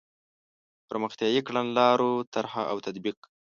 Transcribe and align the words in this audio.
پرمختیایي 0.89 1.41
کړنلارو 1.47 2.11
طرح 2.33 2.53
او 2.71 2.77
تطبیق. 2.85 3.17